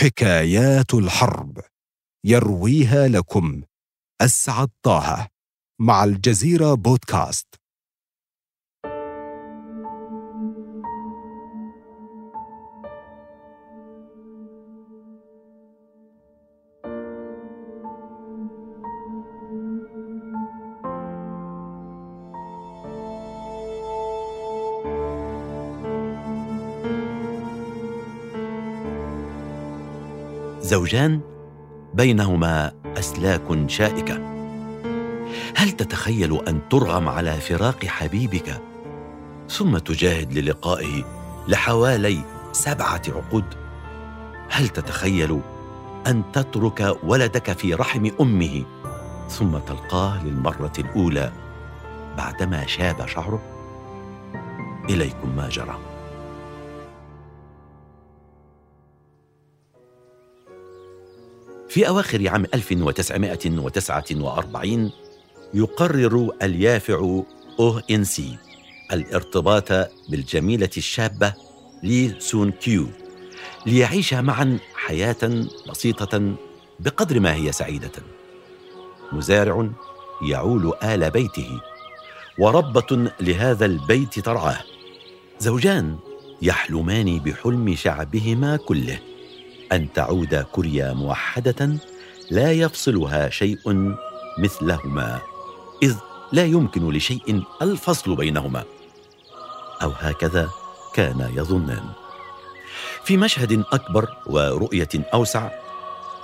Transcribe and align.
حكايات 0.00 0.94
الحرب. 0.94 1.60
يرويها 2.26 3.08
لكم. 3.08 3.62
أسعد 4.20 4.68
طه. 4.82 5.28
مع 5.80 6.04
الجزيرة 6.04 6.74
بودكاست. 6.74 7.59
زوجان 30.70 31.20
بينهما 31.94 32.72
أسلاك 32.98 33.70
شائكة. 33.70 34.14
هل 35.56 35.70
تتخيل 35.70 36.48
أن 36.48 36.68
ترغم 36.68 37.08
على 37.08 37.32
فراق 37.32 37.84
حبيبك 37.84 38.60
ثم 39.48 39.78
تجاهد 39.78 40.32
للقائه 40.32 41.04
لحوالي 41.48 42.24
سبعة 42.52 43.02
عقود؟ 43.08 43.44
هل 44.50 44.68
تتخيل 44.68 45.40
أن 46.06 46.22
تترك 46.32 46.96
ولدك 47.04 47.52
في 47.52 47.74
رحم 47.74 48.10
أمه 48.20 48.64
ثم 49.28 49.58
تلقاه 49.58 50.24
للمرة 50.24 50.72
الأولى 50.78 51.32
بعدما 52.16 52.66
شاب 52.66 53.06
شعره؟ 53.06 53.42
إليكم 54.90 55.36
ما 55.36 55.48
جرى. 55.48 55.89
في 61.70 61.88
أواخر 61.88 62.28
عام 62.28 62.46
1949 62.54 64.90
يقرر 65.54 66.30
اليافع 66.42 67.22
أوه 67.60 67.82
إن 67.90 68.04
سي 68.04 68.38
الارتباط 68.92 69.72
بالجميلة 70.08 70.70
الشابة 70.76 71.34
لي 71.82 72.14
سون 72.18 72.50
كيو 72.50 72.86
ليعيشا 73.66 74.20
معا 74.20 74.58
حياة 74.74 75.46
بسيطة 75.68 76.34
بقدر 76.80 77.20
ما 77.20 77.34
هي 77.34 77.52
سعيدة. 77.52 77.92
مزارع 79.12 79.68
يعول 80.28 80.72
آل 80.82 81.10
بيته 81.10 81.60
وربة 82.38 83.10
لهذا 83.20 83.66
البيت 83.66 84.18
ترعاه. 84.18 84.60
زوجان 85.38 85.98
يحلمان 86.42 87.18
بحلم 87.18 87.74
شعبهما 87.74 88.56
كله. 88.56 89.09
أن 89.72 89.92
تعود 89.92 90.34
كوريا 90.34 90.92
موحدة 90.92 91.76
لا 92.30 92.52
يفصلها 92.52 93.30
شيء 93.30 93.58
مثلهما 94.38 95.20
إذ 95.82 95.94
لا 96.32 96.44
يمكن 96.44 96.90
لشيء 96.90 97.42
الفصل 97.62 98.16
بينهما. 98.16 98.64
أو 99.82 99.90
هكذا 99.90 100.48
كان 100.94 101.32
يظنان. 101.36 101.84
في 103.04 103.16
مشهد 103.16 103.64
أكبر 103.72 104.08
ورؤية 104.26 104.88
أوسع 105.14 105.50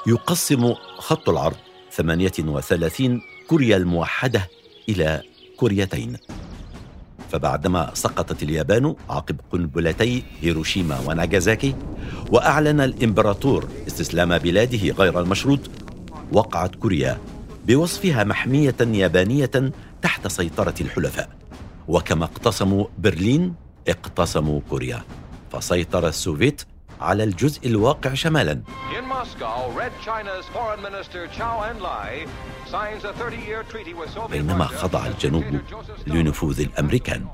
يقسم 0.07 0.75
خط 0.99 1.29
العرض 1.29 1.57
38 1.93 3.21
كوريا 3.49 3.77
الموحدة 3.77 4.49
إلى 4.89 5.23
كوريتين 5.57 6.17
فبعدما 7.33 7.91
سقطت 7.95 8.43
اليابان 8.43 8.95
عقب 9.11 9.37
قنبلتي 9.53 10.23
هيروشيما 10.41 11.01
وناغازاكي 11.07 11.75
وأعلن 12.31 12.81
الإمبراطور 12.81 13.69
استسلام 13.87 14.39
بلاده 14.39 14.89
غير 14.91 15.21
المشروط 15.21 15.61
وقعت 16.33 16.75
كوريا 16.75 17.19
بوصفها 17.67 18.25
محمية 18.25 18.77
يابانية 18.81 19.73
تحت 20.03 20.29
سيطرة 20.29 20.75
الحلفاء. 20.81 21.29
وكما 21.89 22.25
اقتسموا 22.25 22.87
برلين 22.99 23.55
اقتسموا 23.89 24.61
كوريا. 24.71 25.03
فسيطر 25.53 26.09
السوفيت 26.09 26.63
على 27.01 27.25
الجزء 27.25 27.67
الواقع 27.67 28.15
شمالا. 28.15 28.63
بينما 34.31 34.65
خضع 34.65 35.07
الجنوب 35.07 35.45
لنفوذ 36.07 36.61
الأمريكان. 36.61 37.27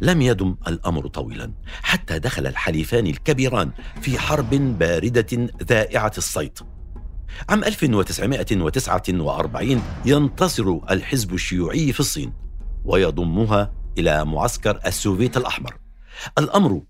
لم 0.00 0.22
يدم 0.22 0.56
الأمر 0.68 1.06
طويلا 1.06 1.52
حتى 1.82 2.18
دخل 2.18 2.46
الحليفان 2.46 3.06
الكبيران 3.06 3.70
في 4.00 4.18
حرب 4.18 4.50
باردة 4.50 5.48
ذائعة 5.62 6.12
الصيت. 6.18 6.58
عام 7.48 7.64
1949 7.64 9.82
ينتصر 10.04 10.78
الحزب 10.90 11.34
الشيوعي 11.34 11.92
في 11.92 12.00
الصين 12.00 12.32
ويضمها 12.84 13.77
إلى 13.98 14.24
معسكر 14.24 14.80
السوفيت 14.86 15.36
الأحمر. 15.36 15.76
الأمر 16.38 16.82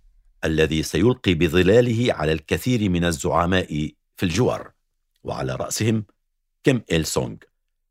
الذي 0.45 0.83
سيلقي 0.83 1.35
بظلاله 1.35 2.15
على 2.15 2.33
الكثير 2.33 2.91
من 2.91 3.05
الزعماء 3.05 3.91
في 4.17 4.23
الجوار 4.23 4.71
وعلى 5.25 5.55
رأسهم 5.55 6.05
كيم 6.65 6.83
إل 6.93 7.07
سونغ 7.07 7.37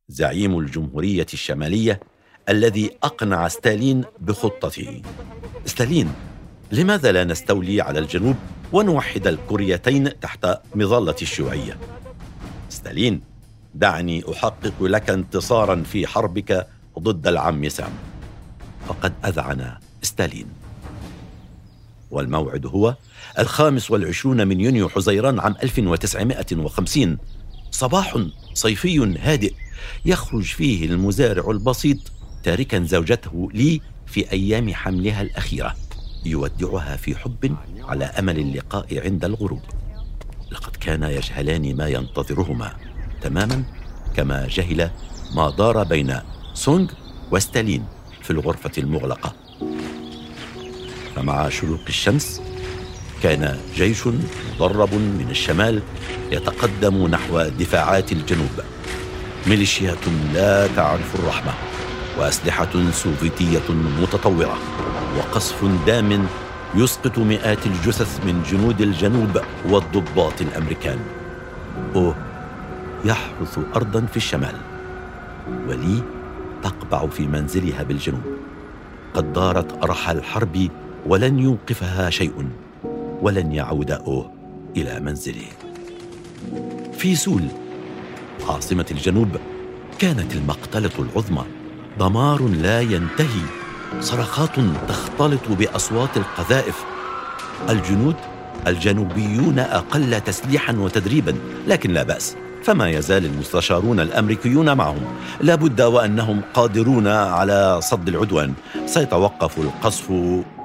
زعيم 0.07 0.59
الجمهورية 0.59 1.25
الشمالية 1.33 1.99
الذي 2.49 2.91
أقنع 3.03 3.47
ستالين 3.47 4.03
بخطته. 4.19 5.01
ستالين 5.65 6.13
لماذا 6.71 7.11
لا 7.11 7.23
نستولي 7.23 7.81
على 7.81 7.99
الجنوب 7.99 8.35
ونوحد 8.73 9.27
الكوريتين 9.27 10.19
تحت 10.19 10.47
مظلة 10.75 11.15
الشيوعية؟ 11.21 11.77
ستالين 12.69 13.21
دعني 13.73 14.23
أحقق 14.31 14.83
لك 14.83 15.09
انتصارا 15.09 15.83
في 15.83 16.07
حربك 16.07 16.67
ضد 16.99 17.27
العم 17.27 17.69
سام. 17.69 17.91
فقد 18.87 19.13
أذعن 19.25 19.77
ستالين. 20.01 20.47
والموعد 22.11 22.65
هو 22.65 22.95
الخامس 23.39 23.91
والعشرون 23.91 24.47
من 24.47 24.61
يونيو 24.61 24.89
حزيران 24.89 25.39
عام 25.39 25.55
1950 25.63 27.17
صباح 27.71 28.17
صيفي 28.53 29.17
هادئ 29.19 29.53
يخرج 30.05 30.43
فيه 30.43 30.85
المزارع 30.85 31.51
البسيط 31.51 31.97
تاركا 32.43 32.83
زوجته 32.83 33.49
لي 33.53 33.81
في 34.05 34.31
أيام 34.31 34.73
حملها 34.73 35.21
الأخيرة 35.21 35.75
يودعها 36.25 36.95
في 36.95 37.15
حب 37.15 37.55
على 37.83 38.05
أمل 38.05 38.39
اللقاء 38.39 39.03
عند 39.05 39.25
الغروب. 39.25 39.61
لقد 40.51 40.75
كانا 40.75 41.11
يجهلان 41.11 41.75
ما 41.75 41.87
ينتظرهما 41.87 42.73
تماما 43.21 43.63
كما 44.15 44.47
جهل 44.47 44.91
ما 45.35 45.49
دار 45.49 45.83
بين 45.83 46.19
سونغ 46.53 46.91
وستالين. 47.31 47.85
في 48.27 48.33
الغرفة 48.33 48.71
المغلقة. 48.77 49.33
فمع 51.15 51.49
شروق 51.49 51.79
الشمس 51.87 52.41
كان 53.23 53.57
جيش 53.75 54.07
مدرب 54.07 54.93
من 54.93 55.27
الشمال 55.29 55.81
يتقدم 56.31 57.07
نحو 57.07 57.41
دفاعات 57.41 58.11
الجنوب. 58.11 58.61
ميليشيات 59.47 60.07
لا 60.33 60.67
تعرف 60.67 61.15
الرحمة 61.15 61.53
وأسلحة 62.19 62.91
سوفيتية 62.91 63.71
متطورة 64.01 64.57
وقصف 65.17 65.65
دام 65.85 66.27
يسقط 66.75 67.17
مئات 67.19 67.65
الجثث 67.65 68.25
من 68.25 68.43
جنود 68.51 68.81
الجنوب 68.81 69.41
والضباط 69.65 70.41
الأمريكان. 70.41 70.99
أوه 71.95 72.15
يحرث 73.05 73.59
ارضا 73.75 74.05
في 74.11 74.17
الشمال. 74.17 74.55
ولي 75.67 76.16
تقبع 76.63 77.07
في 77.07 77.27
منزلها 77.27 77.83
بالجنوب. 77.83 78.21
قد 79.13 79.33
دارت 79.33 79.83
أرح 79.83 80.09
الحرب 80.09 80.69
ولن 81.05 81.39
يوقفها 81.39 82.09
شيء 82.09 82.47
ولن 83.21 83.51
يعود 83.51 83.91
أوه 83.91 84.31
إلى 84.77 84.99
منزله. 84.99 85.47
في 86.93 87.15
سول 87.15 87.41
عاصمة 88.49 88.85
الجنوب 88.91 89.29
كانت 89.99 90.35
المقتلة 90.35 90.91
العظمى. 90.99 91.43
دمار 91.99 92.47
لا 92.47 92.81
ينتهي 92.81 93.45
صرخات 93.99 94.55
تختلط 94.87 95.47
بأصوات 95.49 96.17
القذائف. 96.17 96.85
الجنود 97.69 98.15
الجنوبيون 98.67 99.59
أقل 99.59 100.21
تسليحا 100.21 100.73
وتدريبا 100.73 101.35
لكن 101.67 101.91
لا 101.91 102.03
بأس. 102.03 102.35
فما 102.63 102.89
يزال 102.89 103.25
المستشارون 103.25 103.99
الأمريكيون 103.99 104.77
معهم. 104.77 105.05
لابد 105.41 105.81
وأنهم 105.81 106.41
قادرون 106.53 107.07
على 107.07 107.81
صد 107.81 108.07
العدوان. 108.07 108.53
سيتوقف 108.85 109.59
القصف 109.59 110.11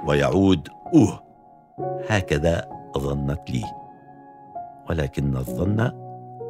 ويعود. 0.07 0.69
أوه! 0.95 1.23
هكذا 2.09 2.69
ظنت 2.99 3.51
لي. 3.51 3.65
ولكن 4.91 5.37
الظن 5.37 5.93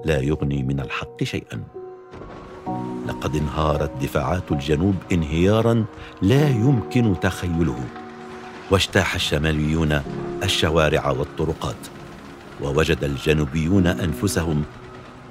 لا 0.05 0.21
يغني 0.21 0.63
من 0.63 0.81
الحق 0.81 1.23
شيئا. 1.25 1.63
لقد 3.09 3.37
انهارت 3.37 3.91
دفاعات 4.03 4.53
الجنوب 4.53 4.95
انهيارا 5.13 5.85
لا 6.23 6.49
يمكن 6.49 7.21
تخيله. 7.21 7.79
واجتاح 8.71 9.15
الشماليون 9.15 10.03
الشوارع 10.43 11.11
والطرقات. 11.11 11.77
ووجد 12.63 13.05
الجنوبيون 13.05 13.87
أنفسهم 13.87 14.65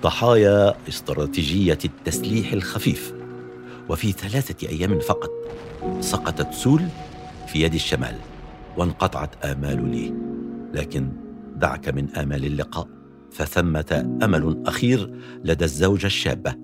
ضحايا 0.01 0.73
استراتيجية 0.87 1.77
التسليح 1.85 2.51
الخفيف. 2.53 3.13
وفي 3.89 4.11
ثلاثة 4.11 4.69
أيام 4.69 4.99
فقط 4.99 5.31
سقطت 5.99 6.53
سول 6.53 6.81
في 7.47 7.61
يد 7.61 7.73
الشمال 7.73 8.15
وانقطعت 8.77 9.45
آمال 9.45 9.91
لي 9.91 10.13
لكن 10.73 11.11
دعك 11.55 11.89
من 11.89 12.09
آمال 12.09 12.45
اللقاء 12.45 12.87
فثمة 13.31 14.17
أمل 14.23 14.63
أخير 14.65 15.13
لدى 15.43 15.65
الزوجة 15.65 16.05
الشابة. 16.05 16.55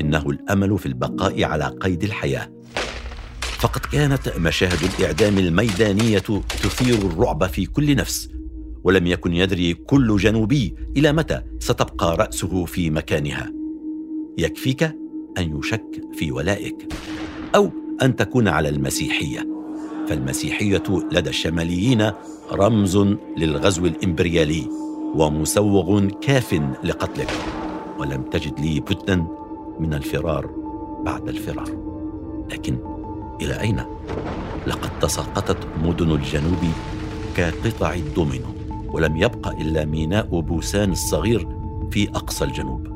إنه 0.00 0.30
الأمل 0.30 0.78
في 0.78 0.86
البقاء 0.86 1.44
على 1.44 1.64
قيد 1.64 2.02
الحياة. 2.02 2.52
فقد 3.40 3.80
كانت 3.80 4.38
مشاهد 4.38 4.90
الإعدام 4.98 5.38
الميدانية 5.38 6.18
تثير 6.62 6.94
الرعب 6.94 7.46
في 7.46 7.66
كل 7.66 7.96
نفس. 7.96 8.35
ولم 8.86 9.06
يكن 9.06 9.32
يدري 9.32 9.74
كل 9.74 10.16
جنوبي 10.16 10.74
إلى 10.96 11.12
متى 11.12 11.42
ستبقى 11.58 12.16
رأسه 12.16 12.64
في 12.64 12.90
مكانها. 12.90 13.52
يكفيك 14.38 14.82
أن 15.38 15.58
يشك 15.58 16.00
في 16.12 16.32
ولائك 16.32 16.92
أو 17.54 17.70
أن 18.02 18.16
تكون 18.16 18.48
على 18.48 18.68
المسيحية. 18.68 19.48
فالمسيحية 20.08 20.82
لدى 21.12 21.30
الشماليين 21.30 22.10
رمز 22.52 22.96
للغزو 23.36 23.86
الإمبريالي 23.86 24.68
ومسوغ 25.14 26.08
كاف 26.08 26.60
لقتلك. 26.84 27.30
ولم 27.98 28.22
تجد 28.22 28.60
لي 28.60 28.80
بدا 28.80 29.26
من 29.80 29.94
الفرار 29.94 30.50
بعد 31.04 31.28
الفرار. 31.28 31.70
لكن 32.52 32.78
إلى 33.42 33.60
أين؟ 33.60 33.80
لقد 34.66 34.98
تساقطت 34.98 35.58
مدن 35.84 36.10
الجنوب 36.10 36.64
كقطع 37.36 37.94
الدومينو. 37.94 38.55
ولم 38.96 39.16
يبق 39.16 39.48
إلا 39.48 39.84
ميناء 39.84 40.40
بوسان 40.40 40.92
الصغير 40.92 41.48
في 41.90 42.08
أقصى 42.08 42.44
الجنوب 42.44 42.86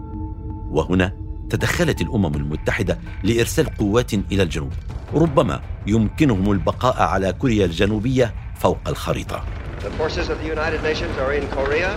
وهنا 0.71 1.13
تدخلت 1.51 2.01
الأمم 2.01 2.35
المتحدة 2.35 2.99
لإرسال 3.25 3.67
قوات 3.77 4.15
إلى 4.15 4.43
الجنوب 4.43 4.73
ربما 5.15 5.61
يمكنهم 5.87 6.53
البقاء 6.53 7.03
على 7.03 7.33
كوريا 7.33 7.65
الجنوبية 7.65 8.35
فوق 8.57 8.79
الخريطة 8.89 9.45
The 9.81 9.91
forces 10.03 10.29
of 10.31 10.39
the 10.43 10.49
United 10.57 10.83
Nations 10.83 11.15
are 11.19 11.35
in 11.35 11.47
Korea 11.49 11.93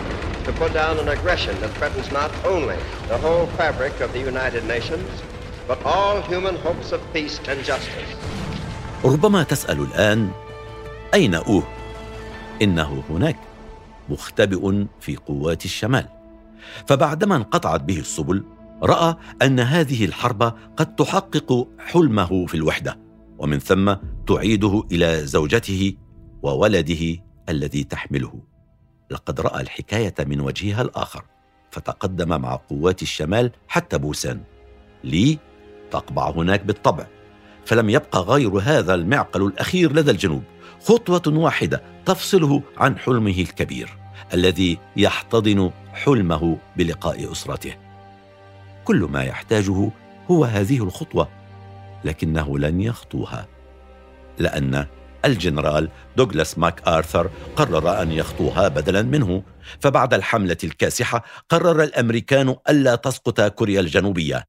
to 0.46 0.52
put 0.62 0.74
down 0.74 1.00
an 1.04 1.08
aggression 1.08 1.56
that 1.62 1.72
threatens 1.78 2.12
not 2.12 2.32
only 2.46 2.80
the 3.08 3.18
whole 3.18 3.48
fabric 3.60 3.94
of 4.02 4.10
the 4.12 4.20
United 4.20 4.64
Nations, 4.76 5.08
but 5.68 5.80
all 5.86 6.22
human 6.32 6.56
hopes 6.66 6.92
of 6.92 7.00
peace 7.14 7.40
and 7.48 7.58
justice. 7.64 8.12
ربما 9.06 9.44
تسأل 9.44 9.80
الآن 9.80 10.30
أين 11.14 11.36
أوه؟ 11.36 11.64
إنه 12.62 13.04
هناك 13.10 13.53
مختبئ 14.10 14.86
في 15.00 15.16
قوات 15.16 15.66
الشمال. 15.66 16.08
فبعدما 16.88 17.36
انقطعت 17.36 17.82
به 17.82 18.00
السبل 18.00 18.44
رأى 18.84 19.16
أن 19.42 19.60
هذه 19.60 20.06
الحرب 20.06 20.44
قد 20.78 20.96
تحقق 20.96 21.68
حلمه 21.80 22.46
في 22.46 22.54
الوحدة 22.54 23.00
ومن 23.38 23.60
ثم 23.60 23.96
تعيده 24.28 24.84
إلى 24.92 25.26
زوجته 25.26 25.94
وولده 26.44 27.18
الذي 27.50 27.84
تحمله. 27.84 28.42
لقد 29.10 29.42
رأى 29.42 29.62
الحكاية 29.62 30.16
من 30.20 30.42
وجهها 30.42 30.82
الآخر 30.82 31.24
فتقدم 31.72 32.42
مع 32.42 32.56
قوات 32.56 33.02
الشمال 33.02 33.52
حتى 33.68 33.98
بوسان. 33.98 34.42
لي 35.04 35.38
تقبع 35.92 36.30
هناك 36.30 36.66
بالطبع 36.66 37.08
فلم 37.66 37.90
يبقى 37.90 38.20
غير 38.20 38.58
هذا 38.58 38.94
المعقل 38.94 39.42
الأخير 39.42 39.94
لدى 39.94 40.12
الجنوب. 40.12 40.44
خطوة 40.84 41.22
واحدة 41.28 41.82
تفصله 42.06 42.62
عن 42.78 42.98
حلمه 42.98 43.40
الكبير 43.40 43.98
الذي 44.34 44.78
يحتضن 44.98 45.72
حلمه 45.94 46.58
بلقاء 46.78 47.32
أسرته. 47.32 47.76
كل 48.86 48.98
ما 48.98 49.24
يحتاجه 49.24 49.92
هو 50.32 50.46
هذه 50.46 50.84
الخطوة 50.84 51.28
لكنه 52.04 52.60
لن 52.60 52.82
يخطوها 52.82 53.48
لأن 54.40 54.86
الجنرال 55.26 55.90
دوغلاس 56.18 56.58
ماك 56.58 56.88
آرثر 56.88 57.30
قرر 57.56 58.02
أن 58.02 58.12
يخطوها 58.12 58.68
بدلا 58.68 59.02
منه 59.02 59.44
فبعد 59.80 60.14
الحملة 60.14 60.58
الكاسحة 60.64 61.24
قرر 61.50 61.84
الأمريكان 61.84 62.56
ألا 62.70 62.96
تسقط 62.96 63.42
كوريا 63.42 63.80
الجنوبية. 63.80 64.44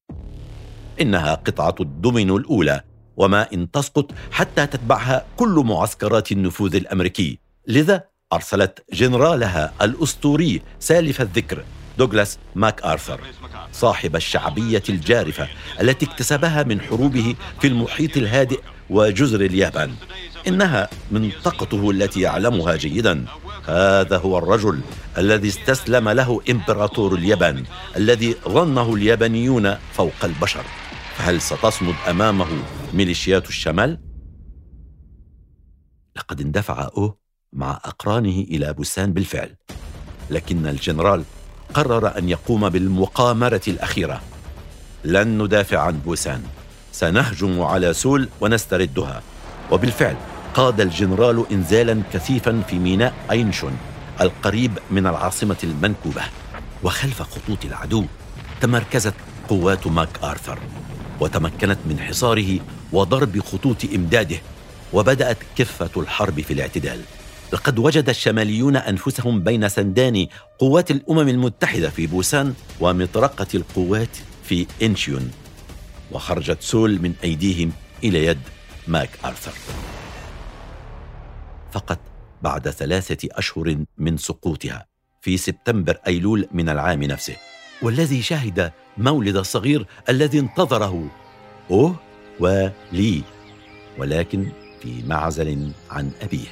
إنها 1.01 1.35
قطعة 1.35 1.75
الدومينو 1.81 2.37
الأولى 2.37 2.81
وما 3.17 3.53
إن 3.53 3.71
تسقط 3.71 4.11
حتى 4.31 4.67
تتبعها 4.67 5.25
كل 5.37 5.63
معسكرات 5.67 6.33
النفوذ 6.33 6.77
الأمريكي. 6.77 7.39
لذا 7.67 8.05
أرسلت 8.33 8.85
جنرالها 8.93 9.73
الأسطوري 9.83 10.63
سالف 10.81 11.21
الذكر 11.21 11.65
دوغلاس 11.99 12.39
ماك 12.55 12.83
آرثر 12.83 13.21
صاحب 13.73 14.17
الشعبية 14.17 14.83
الجارفة 14.89 15.49
التي 15.81 16.07
اكتسبها 16.07 16.63
من 16.63 16.81
حروبه 16.81 17.35
في 17.61 17.67
المحيط 17.67 18.17
الهادئ 18.17 18.61
وجزر 18.91 19.41
اليابان. 19.41 19.95
إنها 20.49 20.89
منطقته 21.11 21.91
التي 21.91 22.21
يعلمها 22.21 22.77
جيدا. 22.77 23.25
هذا 23.67 24.19
هو 24.19 24.39
الرجل 24.39 24.81
الذي 25.19 25.49
استسلم 25.49 26.09
له 26.09 26.41
إمبراطور 26.51 27.15
اليابان 27.15 27.65
الذي 27.97 28.37
ظنه 28.49 28.95
اليابانيون 28.95 29.77
فوق 29.93 30.25
البشر. 30.25 30.65
فهل 31.19 31.41
ستصمد 31.41 31.95
أمامه 32.11 32.47
ميليشيات 32.95 33.49
الشمال؟ 33.49 34.01
لقد 36.17 36.41
اندفع 36.41 36.89
أوه 36.97 37.19
مع 37.53 37.71
أقرانه 37.85 38.41
إلى 38.51 38.73
بوسان 38.73 39.13
بالفعل 39.13 39.57
لكن 40.31 40.67
الجنرال 40.67 41.25
قرر 41.75 42.19
أن 42.19 42.29
يقوم 42.29 42.69
بالمقامرة 42.69 43.61
الأخيرة. 43.69 44.21
لن 45.05 45.43
ندافع 45.43 45.79
عن 45.79 45.99
بوسان. 45.99 46.43
سنهجم 46.93 47.63
على 47.63 47.93
سول 47.93 48.29
ونستردها. 48.41 49.23
وبالفعل 49.73 50.17
قاد 50.55 50.81
الجنرال 50.81 51.45
انزالا 51.53 52.03
كثيفا 52.13 52.63
في 52.69 52.79
ميناء 52.79 53.15
أينشون 53.31 53.79
القريب 54.21 54.79
من 54.91 55.07
العاصمة 55.07 55.57
المنكوبة. 55.65 56.23
وخلف 56.83 57.23
خطوط 57.23 57.65
العدو 57.65 58.05
تمركزت 58.61 59.15
قوات 59.49 59.87
ماك 59.87 60.23
آرثر. 60.25 60.59
وتمكنت 61.21 61.79
من 61.87 61.99
حصاره 61.99 62.59
وضرب 62.93 63.41
خطوط 63.41 63.85
إمداده 63.95 64.37
وبدأت 64.93 65.39
كفة 65.57 65.91
الحرب 65.97 66.41
في 66.41 66.53
الاعتدال. 66.53 67.01
لقد 67.53 67.79
وجد 67.79 68.09
الشماليون 68.09 68.77
أنفسهم 68.77 69.41
بين 69.41 69.69
سندان 69.69 70.27
قوات 70.59 70.91
الأمم 70.91 71.29
المتحدة 71.29 71.91
في 71.91 72.07
بوسان 72.07 72.55
ومطرقة 72.81 73.47
القوات 73.55 74.17
في 74.45 74.67
إنشيون 74.83 75.31
وخرجت 76.13 76.63
سول 76.63 77.03
من 77.03 77.15
أيديهم 77.25 77.73
إلى 78.05 78.27
يد 78.27 78.41
ماك 78.89 79.11
أرثر. 79.25 79.53
فقط 81.73 81.99
بعد 82.43 82.71
ثلاثة 82.71 83.29
أشهر 83.33 83.85
من 83.99 84.17
سقوطها 84.17 84.87
في 85.21 85.37
سبتمبر 85.37 85.99
أيلول 86.07 86.49
من 86.53 86.69
العام 86.69 87.03
نفسه. 87.03 87.37
والذي 87.83 88.23
شهد 88.23 88.73
مولد 88.99 89.37
الصغير 89.37 89.87
الذي 90.09 90.39
انتظره. 90.39 91.09
أوه 91.71 91.97
ولي. 92.41 93.23
ولكن 93.99 94.53
في 94.83 95.03
معزل 95.07 95.73
عن 95.91 96.11
أبيه. 96.23 96.49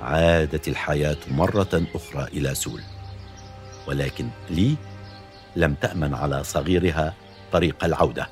عادت 0.00 0.68
الحياة 0.68 1.16
مرة 1.30 1.82
أخرى 1.94 2.24
إلى 2.32 2.54
سول. 2.54 2.80
ولكن 3.86 4.28
لي 4.50 4.74
لم 5.56 5.74
تأمن 5.74 6.14
على 6.14 6.44
صغيرها 6.44 7.14
طريق 7.52 7.84
العودة. 7.84 8.28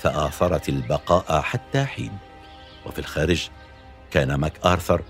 فآثرت 0.00 0.68
البقاء 0.68 1.40
حتى 1.40 1.84
حين. 1.84 2.12
وفي 2.86 2.98
الخارج 2.98 3.48
كان 4.10 4.34
ماك 4.34 4.66
آرثر 4.66 5.02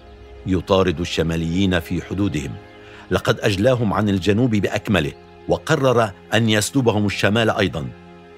يطارد 0.47 1.01
الشماليين 1.01 1.81
في 1.81 2.03
حدودهم. 2.03 2.55
لقد 3.11 3.41
أجلاهم 3.41 3.93
عن 3.93 4.09
الجنوب 4.09 4.51
بأكمله. 4.51 5.13
وقرر 5.49 6.11
أن 6.35 6.49
يسلبهم 6.49 7.07
الشمال 7.07 7.51
أيضا 7.51 7.87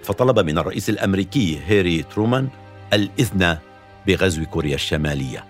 فطلب 0.02 0.38
من 0.38 0.58
الرئيس 0.58 0.90
الأمريكي 0.90 1.60
هاري 1.66 2.02
ترومان 2.02 2.48
الإذن 2.92 3.58
بغزو 4.06 4.44
كوريا 4.44 4.74
الشمالية. 4.74 5.44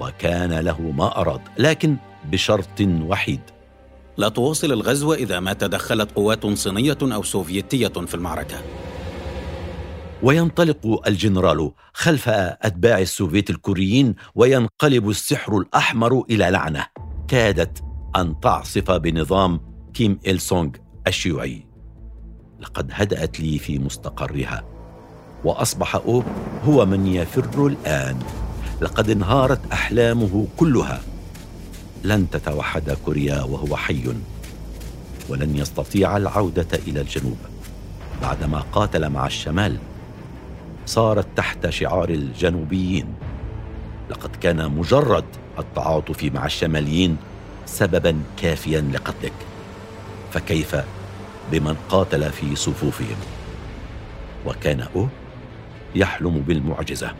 وكان 0.00 0.52
له 0.52 0.80
ما 0.80 1.20
أراد 1.20 1.40
لكن 1.58 1.96
بشرط 2.24 2.80
وحيد. 2.80 3.40
لا 4.16 4.28
تواصل 4.28 4.72
الغزو 4.72 5.14
إذا 5.14 5.40
ما 5.40 5.52
تدخلت 5.52 6.12
قوات 6.12 6.46
صينية 6.46 6.98
أو 7.02 7.22
سوفيتية 7.22 7.88
في 7.88 8.14
المعركة. 8.14 8.56
وينطلق 10.22 11.02
الجنرال 11.06 11.72
خلف 11.92 12.28
أتباع 12.28 12.98
السوفيت 12.98 13.50
الكوريين 13.50 14.14
وينقلب 14.34 15.10
السحر 15.10 15.58
الأحمر 15.58 16.24
إلى 16.30 16.50
لعنة. 16.50 16.86
كادت 17.28 17.82
أن 18.16 18.40
تعصف 18.40 18.90
بنظام 18.90 19.71
كيم 19.94 20.18
إل 20.26 20.40
سونغ 20.40 20.70
الشيوعي. 21.06 21.66
لقد 22.60 22.90
هدأت 22.92 23.40
لي 23.40 23.58
في 23.58 23.78
مستقرها. 23.78 24.64
وأصبح 25.44 25.94
أوب 25.96 26.24
هو 26.64 26.86
من 26.86 27.06
يفر 27.06 27.66
الآن. 27.66 28.18
لقد 28.80 29.10
انهارت 29.10 29.72
أحلامه 29.72 30.46
كلها. 30.56 31.00
لن 32.04 32.30
تتوحد 32.30 32.90
كوريا 33.04 33.42
وهو 33.42 33.76
حي. 33.76 34.14
ولن 35.28 35.56
يستطيع 35.56 36.16
العودة 36.16 36.78
إلى 36.86 37.00
الجنوب. 37.00 37.38
بعدما 38.22 38.60
قاتل 38.60 39.08
مع 39.08 39.26
الشمال 39.26 39.78
صارت 40.86 41.26
تحت 41.36 41.68
شعار 41.68 42.08
الجنوبيين. 42.08 43.06
لقد 44.10 44.36
كان 44.36 44.70
مجرد 44.70 45.24
التعاطف 45.58 46.24
مع 46.24 46.46
الشماليين 46.46 47.16
سببا 47.66 48.22
كافيا 48.36 48.80
لقتلك. 48.80 49.32
فكيف 50.32 50.76
بمن 51.52 51.76
قاتل 51.88 52.32
في 52.32 52.56
صفوفهم؟ 52.56 53.16
وكان 54.46 54.80
أو 54.96 55.08
يحلم 55.94 56.40
بالمعجزة 56.40 57.12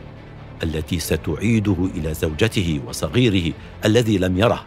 التي 0.63 0.99
ستعيده 0.99 1.89
إلى 1.95 2.13
زوجته 2.13 2.81
وصغيره 2.87 3.53
الذي 3.85 4.17
لم 4.17 4.37
يره 4.37 4.65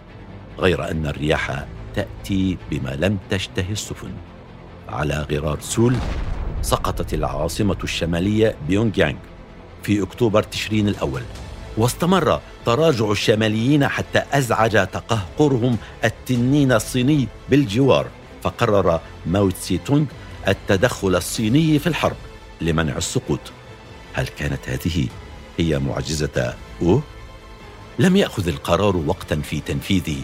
غير 0.59 0.91
أن 0.91 1.07
الرياح 1.07 1.65
تأتي 1.95 2.59
بما 2.71 2.91
لم 2.91 3.19
تشتهي 3.31 3.73
السفن. 3.73 4.12
على 4.88 5.26
غرار 5.31 5.61
سول 5.61 5.97
سقطت 6.62 7.15
العاصمة 7.15 7.76
الشمالية 7.85 8.55
بيونغ 8.69 8.99
يانغ 8.99 9.19
في 9.83 10.03
أكتوبر 10.03 10.43
تشرين 10.43 10.88
الأول 10.88 11.23
واستمر 11.76 12.41
تراجع 12.67 13.11
الشماليين 13.11 13.88
حتى 13.88 14.23
أزعج 14.33 14.73
تقهقرهم 14.73 15.76
التنين 16.05 16.73
الصيني 16.73 17.29
بالجوار. 17.50 18.07
فقرر 18.43 19.00
ماو 19.26 19.50
تسي 19.50 19.78
تونغ 19.78 20.05
التدخل 20.49 21.16
الصيني 21.16 21.78
في 21.78 21.87
الحرب 21.87 22.16
لمنع 22.61 22.97
السقوط. 22.97 23.40
هل 24.12 24.26
كانت 24.26 24.69
هذه 24.69 25.09
هي 25.59 25.78
معجزة 25.78 26.55
أوه؟ 26.83 27.02
لم 27.99 28.16
يأخذ 28.16 28.49
القرار 28.49 28.97
وقتا 28.97 29.37
في 29.37 29.61
تنفيذه. 29.61 30.19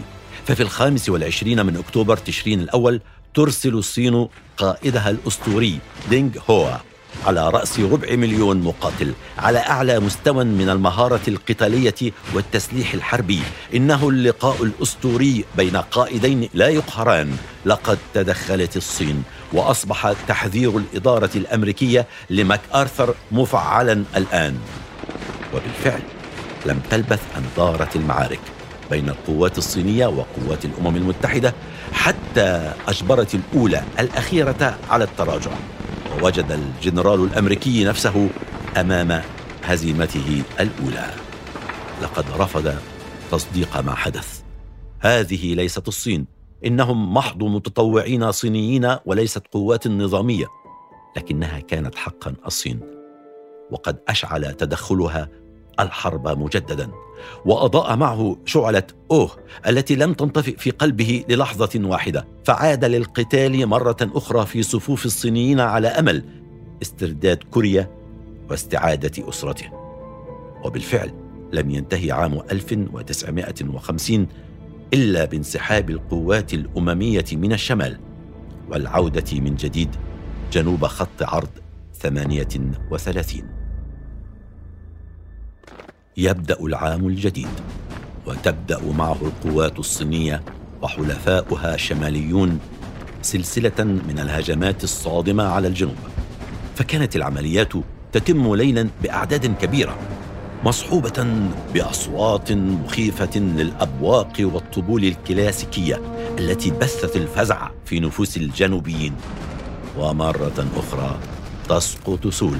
ففي 0.45 0.63
الخامس 0.63 1.09
والعشرين 1.09 1.65
من 1.65 1.77
أكتوبر 1.77 2.17
تشرين 2.17 2.59
الأول 2.59 3.01
ترسل 3.33 3.73
الصين 3.73 4.27
قائدها 4.57 5.09
الأسطوري 5.09 5.79
دينغ 6.09 6.31
هوا. 6.49 6.92
على 7.25 7.49
رأس 7.49 7.79
ربع 7.79 8.15
مليون 8.15 8.61
مقاتل 8.61 9.13
على 9.37 9.59
أعلى 9.59 9.99
مستوى 9.99 10.43
من 10.43 10.69
المهارة 10.69 11.21
القتالية 11.27 12.11
والتسليح 12.33 12.93
الحربي. 12.93 13.41
إنه 13.75 14.09
اللقاء 14.09 14.63
الأسطوري 14.63 15.45
بين 15.57 15.77
قائدين 15.77 16.49
لا 16.53 16.67
يقهران. 16.67 17.37
لقد 17.65 17.97
تدخلت 18.13 18.77
الصين 18.77 19.23
وأصبح 19.53 20.13
تحذير 20.27 20.77
الإدارة 20.77 21.29
الأمريكية 21.35 22.07
لماك 22.29 22.61
آرثر 22.75 23.15
مفعلا 23.31 24.03
الآن. 24.15 24.57
وبالفعل 25.53 26.01
لم 26.65 26.79
تلبث 26.89 27.21
أن 27.37 27.43
دارت 27.57 27.95
المعارك 27.95 28.39
بين 28.91 29.09
القوات 29.09 29.57
الصينية 29.57 30.07
وقوات 30.07 30.65
الأمم 30.65 30.95
المتحدة 30.95 31.53
حتى 31.93 32.73
أجبرت 32.87 33.35
الأولى 33.35 33.83
الأخيرة 33.99 34.77
على 34.89 35.03
التراجع. 35.03 35.51
ووجد 36.21 36.51
الجنرال 36.51 37.23
الأمريكي 37.23 37.83
نفسه 37.83 38.29
أمام 38.77 39.21
هزيمته 39.63 40.43
الأولى. 40.59 41.09
لقد 42.01 42.25
رفض 42.37 42.75
تصديق 43.31 43.77
ما 43.79 43.95
حدث. 43.95 44.41
هذه 44.99 45.53
ليست 45.55 45.87
الصين. 45.87 46.25
إنهم 46.65 47.13
محض 47.13 47.43
متطوعين 47.43 48.31
صينيين 48.31 48.95
وليست 49.05 49.47
قوات 49.51 49.87
نظامية. 49.87 50.45
لكنها 51.17 51.59
كانت 51.59 51.95
حقا 51.95 52.35
الصين. 52.45 52.79
وقد 53.71 53.99
أشعل 54.07 54.53
تدخلها 54.53 55.29
الحرب 55.79 56.27
مجددا. 56.27 56.91
وأضاء 57.45 57.95
معه 57.95 58.37
شعلة 58.45 58.83
أوه 59.11 59.31
التي 59.67 59.95
لم 59.95 60.13
تنطفئ 60.13 60.57
في 60.57 60.71
قلبه 60.71 61.23
للحظة 61.29 61.81
واحدة. 61.83 62.27
فعاد 62.43 62.85
للقتال 62.85 63.67
مرة 63.67 63.97
أخرى 64.01 64.45
في 64.45 64.63
صفوف 64.63 65.05
الصينيين 65.05 65.59
على 65.59 65.87
أمل 65.87 66.23
استرداد 66.81 67.43
كوريا 67.51 67.89
واستعادة 68.49 69.29
أسرته. 69.29 69.69
وبالفعل 70.63 71.13
لم 71.53 71.69
ينتهي 71.69 72.11
عام 72.11 72.41
1950 72.51 74.27
إلا 74.93 75.25
بانسحاب 75.25 75.89
القوات 75.89 76.53
الأممية 76.53 77.25
من 77.33 77.53
الشمال 77.53 77.99
والعودة 78.69 79.39
من 79.39 79.55
جديد 79.55 79.95
جنوب 80.51 80.85
خط 80.85 81.23
عرض 81.23 81.49
38 81.93 83.52
يبدأ 86.17 86.59
العام 86.59 87.07
الجديد 87.07 87.47
وتبدأ 88.25 88.79
معه 88.97 89.17
القوات 89.21 89.79
الصينية 89.79 90.43
وحلفاؤها 90.81 91.75
الشماليون 91.75 92.59
سلسلة 93.21 93.83
من 93.83 94.19
الهجمات 94.19 94.83
الصادمة 94.83 95.43
على 95.43 95.67
الجنوب. 95.67 95.95
فكانت 96.75 97.15
العمليات 97.15 97.73
تتم 98.11 98.55
ليلا 98.55 98.89
بأعداد 99.03 99.55
كبيرة 99.57 99.97
مصحوبة 100.63 101.47
بأصوات 101.73 102.51
مخيفة 102.51 103.39
للأبواق 103.39 104.33
والطبول 104.39 105.03
الكلاسيكية 105.03 106.01
التي 106.39 106.71
بثت 106.71 107.15
الفزع 107.15 107.69
في 107.85 107.99
نفوس 107.99 108.37
الجنوبيين. 108.37 109.13
ومرة 109.97 110.67
أخرى 110.77 111.19
تسقط 111.69 112.27
سول. 112.27 112.57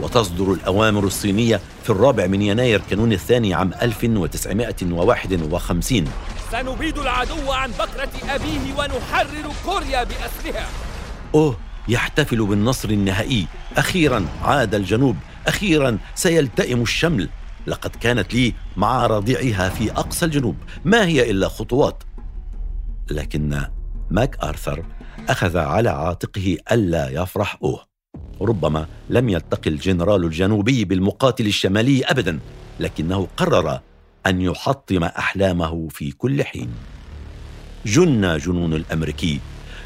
وتصدر 0.00 0.52
الأوامر 0.52 1.04
الصينية 1.04 1.60
في 1.82 1.90
الرابع 1.90 2.26
من 2.26 2.42
يناير 2.42 2.82
كانون 2.90 3.12
الثاني 3.12 3.54
عام 3.54 3.72
1951 3.82 6.08
سنبيد 6.52 6.98
العدو 6.98 7.52
عن 7.52 7.70
بكرة 7.70 8.34
أبيه 8.34 8.74
ونحرر 8.78 9.52
كوريا 9.64 10.04
بأسرها. 10.04 10.66
أوه 11.34 11.56
يحتفل 11.88 12.46
بالنصر 12.46 12.90
النهائي. 12.90 13.46
أخيرا 13.76 14.26
عاد 14.42 14.74
الجنوب. 14.74 15.16
أخيرا 15.46 15.98
سيلتئم 16.14 16.82
الشمل. 16.82 17.28
لقد 17.66 17.96
كانت 17.96 18.34
لي 18.34 18.54
مع 18.76 19.06
رضيعها 19.06 19.68
في 19.68 19.92
أقصى 19.92 20.24
الجنوب. 20.24 20.56
ما 20.84 21.06
هي 21.06 21.30
إلا 21.30 21.48
خطوات؟ 21.48 22.02
لكن 23.10 23.62
ماك 24.10 24.36
آرثر 24.42 24.84
أخذ 25.28 25.56
على 25.56 25.90
عاتقه 25.90 26.56
ألا 26.72 27.08
يفرح 27.08 27.58
أوه 27.62 27.91
ربما 28.44 28.86
لم 29.10 29.28
يلتقي 29.28 29.70
الجنرال 29.70 30.24
الجنوبي 30.24 30.84
بالمقاتل 30.84 31.46
الشمالي 31.46 32.04
ابدا 32.04 32.38
لكنه 32.80 33.28
قرر 33.36 33.80
أن 34.26 34.40
يحطم 34.40 35.04
أحلامه 35.04 35.88
في 35.88 36.12
كل 36.12 36.44
حين. 36.44 36.70
جن 37.86 38.38
جنون 38.38 38.74
الأمريكي 38.74 39.40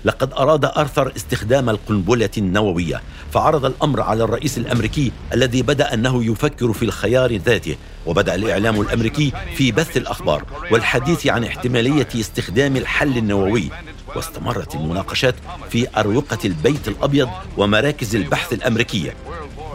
لقد 0.04 0.32
أراد 0.32 0.64
أرثر 0.64 1.12
استخدام 1.16 1.70
القنبلة 1.70 2.30
النووية 2.38 3.02
فعرض 3.32 3.64
الأمر 3.64 4.00
على 4.00 4.24
الرئيس 4.24 4.58
الأمريكي 4.58 5.12
الذي 5.32 5.62
بدأ 5.62 5.94
أنه 5.94 6.24
يفكر 6.24 6.72
في 6.72 6.84
الخيار 6.84 7.36
ذاته 7.36 7.76
وبدأ 8.06 8.34
الإعلام 8.34 8.80
الأمريكي 8.80 9.32
في 9.54 9.72
بث 9.72 9.96
الأخبار 9.96 10.44
والحديث 10.70 11.26
عن 11.26 11.44
احتمالية 11.44 12.08
استخدام 12.14 12.76
الحل 12.76 13.16
النووي. 13.16 13.70
واستمرت 14.16 14.74
المناقشات 14.74 15.34
في 15.70 16.00
أروقة 16.00 16.38
البيت 16.44 16.88
الأبيض 16.88 17.28
ومراكز 17.58 18.16
البحث 18.16 18.52
الأمريكية. 18.52 19.14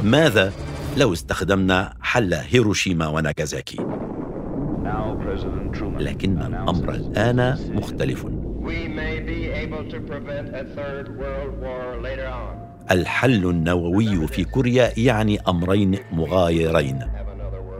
ماذا 0.03 0.53
لو 0.97 1.13
استخدمنا 1.13 1.93
حل 2.01 2.33
هيروشيما 2.33 3.07
وناغازاكي؟ 3.07 3.77
لكن 5.99 6.41
الأمر 6.41 6.91
الآن 6.93 7.57
مختلف. 7.73 8.25
الحل 12.91 13.49
النووي 13.49 14.27
في 14.27 14.43
كوريا 14.43 14.91
يعني 14.97 15.39
أمرين 15.47 15.99
مغايرين. 16.11 16.99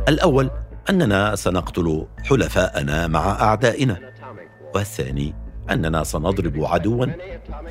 الأول 0.08 0.50
أننا 0.90 1.36
سنقتل 1.36 2.06
حلفاءنا 2.24 3.08
مع 3.08 3.42
أعدائنا. 3.42 3.98
والثاني 4.76 5.41
أننا 5.70 6.04
سنضرب 6.04 6.66
عدوا 6.66 7.06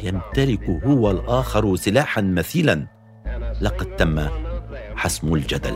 يمتلك 0.02 0.70
هو 0.84 1.10
الآخر 1.10 1.76
سلاحا 1.76 2.20
مثيلا. 2.20 2.86
لقد 3.60 3.96
تم 3.96 4.28
حسم 4.96 5.34
الجدل. 5.34 5.74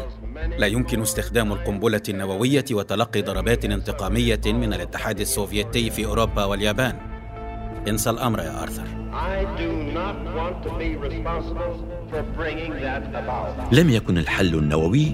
لا 0.59 0.67
يمكن 0.67 1.03
استخدام 1.03 1.53
القنبلة 1.53 2.03
النووية 2.09 2.65
وتلقي 2.71 3.23
ضربات 3.23 3.65
انتقامية 3.65 4.41
من 4.47 4.75
الاتحاد 4.75 5.21
السوفيتي 5.21 5.91
في 5.91 6.07
أوروبا 6.07 6.45
واليابان. 6.45 6.97
انسى 7.89 8.11
الأمر 8.11 8.39
يا 8.39 8.63
آرثر. 8.63 8.87
لم 13.73 13.91
يكن 13.91 14.19
الحل 14.19 14.55
النووي 14.55 15.07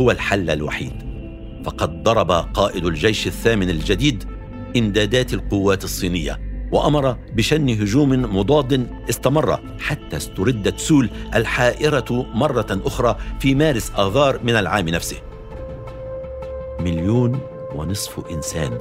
هو 0.00 0.10
الحل 0.10 0.50
الوحيد. 0.50 0.92
فقد 1.64 2.02
ضرب 2.02 2.30
قائد 2.30 2.84
الجيش 2.84 3.26
الثامن 3.26 3.70
الجديد 3.70 4.24
إمدادات 4.76 5.34
القوات 5.34 5.84
الصينية 5.84 6.40
وأمر 6.72 7.16
بشن 7.32 7.68
هجوم 7.68 8.36
مضاد 8.36 8.86
استمر 9.10 9.60
حتى 9.78 10.16
استردت 10.16 10.78
سول 10.78 11.10
الحائرة 11.34 12.26
مرة 12.34 12.80
أخرى 12.84 13.16
في 13.40 13.54
مارس 13.54 13.92
آذار 13.98 14.40
من 14.42 14.56
العام 14.56 14.88
نفسه. 14.88 15.16
مليون 16.80 17.40
ونصف 17.74 18.30
إنسان 18.30 18.78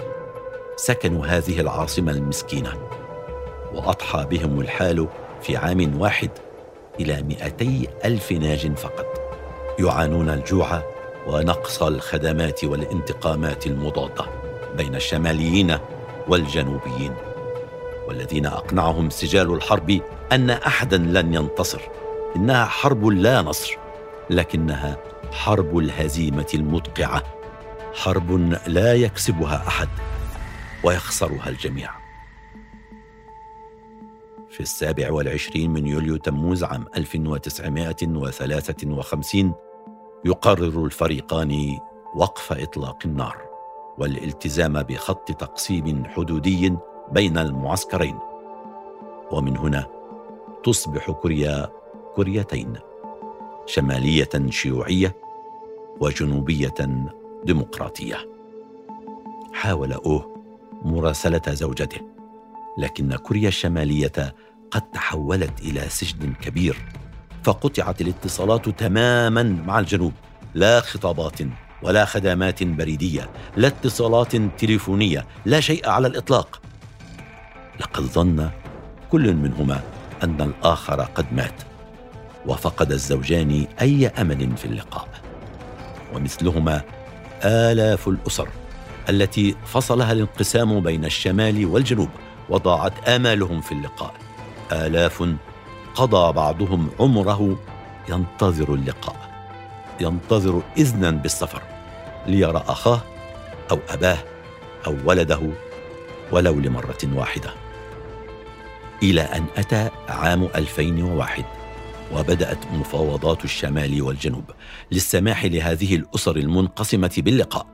سكنوا 0.75 1.25
هذه 1.25 1.59
العاصمة 1.59 2.11
المسكينة 2.11 2.73
وأضحى 3.73 4.25
بهم 4.25 4.61
الحال 4.61 5.07
في 5.41 5.57
عام 5.57 6.01
واحد 6.01 6.29
إلى 6.99 7.21
مئتي 7.21 7.87
ألف 8.05 8.31
ناج 8.31 8.77
فقط. 8.77 9.05
يعانون 9.79 10.29
الجوع 10.29 10.83
ونقص 11.27 11.83
الخدمات 11.83 12.63
والانتقامات 12.63 13.67
المضادة. 13.67 14.48
بين 14.77 14.95
الشماليين 14.95 15.77
والجنوبيين 16.27 17.13
والذين 18.07 18.45
أقنعهم 18.45 19.09
سجال 19.09 19.53
الحرب 19.53 20.01
أن 20.31 20.49
أحدا 20.49 20.97
لن 20.97 21.33
ينتصر 21.33 21.81
إنها 22.35 22.65
حرب 22.65 23.05
لا 23.05 23.41
نصر 23.41 23.77
لكنها 24.29 24.97
حرب 25.31 25.77
الهزيمة 25.77 26.47
المدقعة 26.53 27.23
حرب 27.93 28.31
لا 28.67 28.93
يكسبها 28.93 29.67
أحد 29.67 29.87
ويخسرها 30.83 31.49
الجميع. 31.49 31.91
في 34.49 34.59
السابع 34.59 35.11
والعشرين 35.11 35.73
من 35.73 35.87
يوليو 35.87 36.17
تموز 36.17 36.63
عام 36.63 36.85
1953 36.97 39.53
يقرر 40.25 40.85
الفريقان 40.85 41.77
وقف 42.15 42.53
إطلاق 42.53 42.97
النار. 43.05 43.48
والالتزام 43.99 44.83
بخط 44.83 45.31
تقسيم 45.31 46.05
حدودي 46.05 46.77
بين 47.11 47.37
المعسكرين. 47.37 48.19
ومن 49.31 49.57
هنا 49.57 49.85
تصبح 50.63 51.11
كوريا 51.11 51.69
كوريتين 52.15 52.73
شمالية 53.65 54.29
شيوعية 54.49 55.15
وجنوبية 55.99 57.05
ديمقراطية. 57.43 58.17
حاول 59.53 59.93
اوه 59.93 60.43
مراسلة 60.85 61.41
زوجته 61.47 62.01
لكن 62.77 63.15
كوريا 63.15 63.47
الشمالية 63.47 64.35
قد 64.71 64.81
تحولت 64.81 65.61
إلى 65.61 65.81
سجن 65.89 66.33
كبير 66.33 66.77
فقطعت 67.43 68.01
الاتصالات 68.01 68.69
تماما 68.69 69.43
مع 69.43 69.79
الجنوب 69.79 70.13
لا 70.53 70.79
خطابات 70.79 71.41
ولا 71.83 72.05
خدمات 72.05 72.63
بريدية 72.63 73.29
لا 73.57 73.67
اتصالات 73.67 74.35
تليفونية 74.35 75.25
لا 75.45 75.59
شيء 75.59 75.89
على 75.89 76.07
الإطلاق. 76.07 76.61
لقد 77.79 78.03
ظن 78.03 78.49
كل 79.11 79.33
منهما 79.33 79.81
أن 80.23 80.41
الآخر 80.41 81.01
قد 81.01 81.33
مات 81.33 81.61
وفقد 82.45 82.91
الزوجان 82.91 83.67
أي 83.81 84.07
أمل 84.07 84.57
في 84.57 84.65
اللقاء. 84.65 85.07
ومثلهما 86.15 86.81
آلاف 87.43 88.07
الأسر 88.07 88.49
التي 89.09 89.55
فصلها 89.65 90.11
الانقسام 90.11 90.79
بين 90.79 91.05
الشمال 91.05 91.65
والجنوب 91.65 92.09
وضاعت 92.49 93.09
آمالهم 93.09 93.61
في 93.61 93.71
اللقاء. 93.71 94.13
آلاف 94.71 95.23
قضى 95.95 96.33
بعضهم 96.33 96.89
عمره 96.99 97.59
ينتظر 98.09 98.73
اللقاء. 98.73 99.28
ينتظر 100.01 100.61
إذنا 100.77 101.11
بالسفر 101.11 101.61
ليرى 102.27 102.63
أخاه 102.67 103.01
أو 103.71 103.79
أباه 103.89 104.17
أو 104.87 104.95
ولده 105.05 105.41
ولو 106.31 106.53
لمرة 106.59 106.97
واحدة. 107.15 107.53
إلى 109.03 109.21
أن 109.21 109.45
أتى 109.57 109.89
عام 110.09 110.43
2001 110.55 111.45
وبدأت 112.13 112.67
مفاوضات 112.73 113.45
الشمال 113.45 114.01
والجنوب 114.01 114.43
للسماح 114.91 115.45
لهذه 115.45 115.95
الأسر 115.95 116.35
المنقسمة 116.35 117.13
باللقاء. 117.17 117.67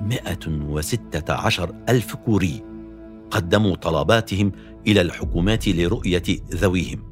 116 0.00 1.74
ألف 1.88 2.14
كوري 2.14 2.64
قدموا 3.30 3.76
طلباتهم 3.76 4.52
إلى 4.86 5.00
الحكومات 5.00 5.68
لرؤية 5.68 6.22
ذويهم. 6.54 7.10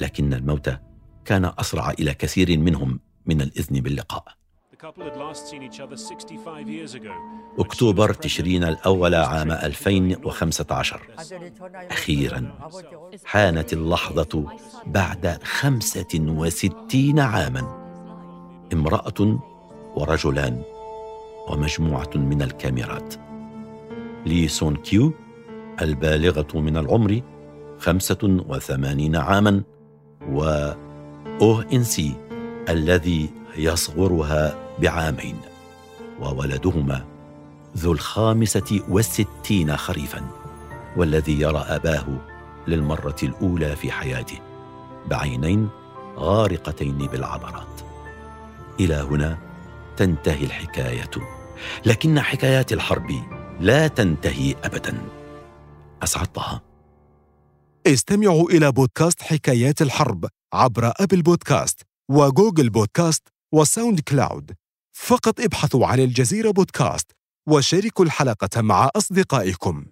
لكن 0.00 0.34
الموت 0.34 0.70
كان 1.24 1.52
أسرع 1.58 1.90
إلى 1.90 2.14
كثير 2.14 2.58
منهم 2.58 3.00
من 3.26 3.40
الإذن 3.40 3.80
باللقاء. 3.80 4.24
أكتوبر 7.58 8.12
تشرين 8.12 8.64
الأول 8.64 9.14
عام 9.14 9.50
2015 9.50 11.00
أخيرا 11.90 12.58
حانت 13.24 13.72
اللحظة 13.72 14.46
بعد 14.86 15.38
65 15.44 17.20
عاما. 17.20 17.84
امرأة 18.72 19.40
ورجلان 19.96 20.62
ومجموعة 21.48 22.10
من 22.14 22.42
الكاميرات. 22.42 23.14
لي 24.26 24.48
سون 24.48 24.76
كيو 24.76 25.12
البالغة 25.80 26.60
من 26.60 26.76
العمر 26.76 27.20
85 27.78 29.16
عاما 29.16 29.62
و 30.28 30.70
أوه 31.40 31.66
إنسي 31.72 32.14
الذي 32.68 33.30
يصغرها 33.56 34.58
بعامين 34.78 35.36
وولدهما 36.20 37.04
ذو 37.76 37.92
الخامسة 37.92 38.80
والستين 38.88 39.76
خريفا 39.76 40.30
والذي 40.96 41.40
يرى 41.40 41.58
أباه 41.58 42.06
للمرة 42.66 43.16
الأولى 43.22 43.76
في 43.76 43.92
حياته 43.92 44.38
بعينين 45.06 45.68
غارقتين 46.16 46.98
بالعبرات. 46.98 47.80
إلى 48.80 48.94
هنا 48.94 49.38
تنتهي 49.96 50.44
الحكاية 50.44 51.10
لكن 51.86 52.20
حكايات 52.20 52.72
الحرب 52.72 53.10
لا 53.60 53.88
تنتهي 53.88 54.54
أبدا. 54.64 54.98
أسعد 56.02 56.26
طه. 56.26 56.62
استمعوا 57.86 58.50
إلى 58.50 58.72
بودكاست 58.72 59.22
حكايات 59.22 59.82
الحرب. 59.82 60.26
عبر 60.54 60.92
أبل 61.00 61.22
بودكاست 61.22 61.82
وجوجل 62.10 62.70
بودكاست 62.70 63.28
وساوند 63.54 64.00
كلاود 64.00 64.52
فقط 64.96 65.40
ابحثوا 65.40 65.86
عن 65.86 66.00
الجزيرة 66.00 66.50
بودكاست 66.50 67.12
وشاركوا 67.48 68.04
الحلقة 68.04 68.62
مع 68.62 68.90
أصدقائكم. 68.96 69.84